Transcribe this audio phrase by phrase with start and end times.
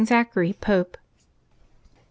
[0.03, 0.97] ZACHARY, Pope.
[0.97, 0.99] ^T.